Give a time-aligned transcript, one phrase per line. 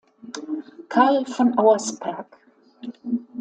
[0.89, 2.25] Karl von Auersperg.